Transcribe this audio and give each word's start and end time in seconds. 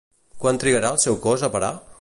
Quant 0.45 0.57
trigarà 0.63 0.91
el 0.97 0.99
seu 1.05 1.21
cos 1.27 1.47
a 1.49 1.55
parar? 1.57 1.75